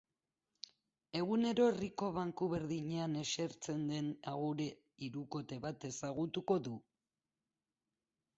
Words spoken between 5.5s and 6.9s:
bat ezagutuko du.